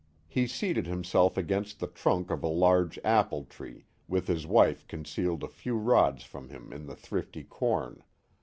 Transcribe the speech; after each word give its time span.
He 0.27 0.47
seated 0.47 0.87
himself 0.87 1.37
against 1.37 1.79
the 1.79 1.85
trunk 1.85 2.31
of 2.31 2.41
a 2.41 2.47
large 2.47 2.97
apple 3.03 3.45
tree, 3.45 3.85
with 4.07 4.25
his 4.25 4.47
wife 4.47 4.87
concealed 4.87 5.43
a 5.43 5.47
few 5.47 5.77
rods 5.77 6.23
from 6.23 6.49
him 6.49 6.73
in 6.73 6.87
the 6.87 6.95
thrifty 6.95 7.43
corn. 7.43 8.03